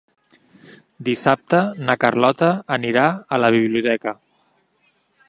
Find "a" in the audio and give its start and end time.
3.37-3.43